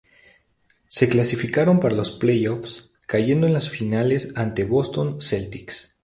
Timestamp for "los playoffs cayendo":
1.93-3.45